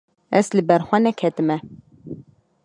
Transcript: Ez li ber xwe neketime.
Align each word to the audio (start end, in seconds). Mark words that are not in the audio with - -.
Ez 0.39 0.47
li 0.55 0.63
ber 0.69 0.81
xwe 0.87 0.97
neketime. 0.99 1.57